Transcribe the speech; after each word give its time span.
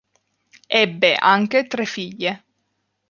Ebbe 0.83 1.13
anche 1.15 1.67
tre 1.67 1.85
figlie. 1.85 2.43